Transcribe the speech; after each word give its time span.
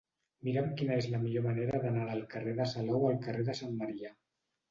Mira'm 0.45 0.69
quina 0.77 0.95
és 1.01 1.07
la 1.15 1.19
millor 1.25 1.43
manera 1.47 1.81
d'anar 1.83 2.07
del 2.11 2.23
carrer 2.33 2.55
de 2.61 2.67
Salou 2.73 3.05
al 3.11 3.21
carrer 3.27 3.47
de 3.51 3.57
Sant 3.61 3.77
Marià. 3.83 4.13